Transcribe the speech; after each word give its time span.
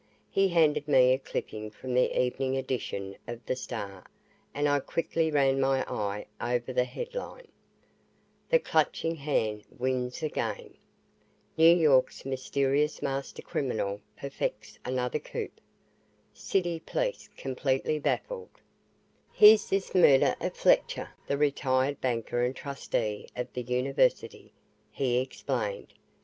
He 0.31 0.47
handed 0.47 0.87
me 0.87 1.13
a 1.13 1.19
clipping 1.19 1.69
from 1.69 1.93
the 1.93 2.19
evening 2.19 2.57
edition 2.57 3.15
of 3.27 3.45
the 3.45 3.55
Star 3.55 4.03
and 4.51 4.67
I 4.67 4.79
quickly 4.79 5.29
ran 5.29 5.61
my 5.61 5.83
eye 5.87 6.25
over 6.41 6.73
the 6.73 6.85
headline: 6.85 7.49
"THE 8.49 8.57
CLUTCHING 8.57 9.17
HAND" 9.17 9.63
WINS 9.77 10.23
AGAIN 10.23 10.75
NEW 11.55 11.75
YORK'S 11.75 12.25
MYSTERIOUS 12.25 13.03
MASTER 13.03 13.43
CRIMINAL 13.43 14.01
PERFECTS 14.17 14.79
ANOTHER 14.85 15.19
COUP 15.19 15.51
CITY 16.33 16.79
POLICE 16.79 17.29
COMPLETELY 17.37 17.99
BAFFLED 17.99 18.49
"Here's 19.31 19.69
this 19.69 19.93
murder 19.93 20.35
of 20.41 20.57
Fletcher, 20.57 21.09
the 21.27 21.37
retired 21.37 22.01
banker 22.01 22.43
and 22.43 22.55
trustee 22.55 23.27
of 23.35 23.53
the 23.53 23.61
University," 23.61 24.51
he 24.91 25.19
explained. 25.19 25.93